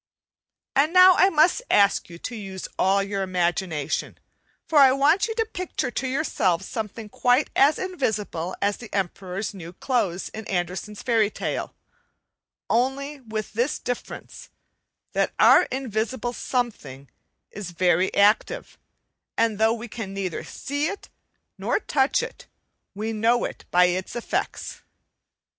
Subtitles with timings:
[0.75, 4.17] And now I must ask you to use all you imagination,
[4.65, 9.53] for I want you to picture to yourselves something quite as invisible as the Emperor's
[9.53, 11.75] new clothes in Andersen's fairy tale,
[12.67, 14.49] only with this difference,
[15.13, 17.07] that our invisible something
[17.51, 18.79] is very active;
[19.37, 21.09] and though we can neither see it
[21.59, 22.47] nor touch it
[22.95, 24.81] we know it by its effects.